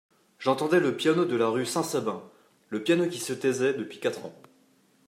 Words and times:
J'entendais 0.39 0.79
le 0.79 0.97
piano 0.97 1.25
de 1.25 1.35
la 1.35 1.47
rue 1.49 1.67
Saint-Sabin, 1.67 2.23
le 2.69 2.81
piano 2.81 3.07
qui 3.07 3.19
se 3.19 3.33
taisait 3.33 3.75
depuis 3.75 3.99
quatre 3.99 4.25
ans. 4.25 4.33